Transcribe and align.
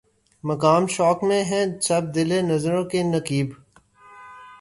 مقام 0.43 0.83
شوق 0.95 1.19
میں 1.27 1.43
ہیں 1.49 1.65
سب 1.87 2.03
دل 2.15 2.29
و 2.37 2.39
نظر 2.47 2.75
کے 2.91 3.01
رقیب 3.15 3.47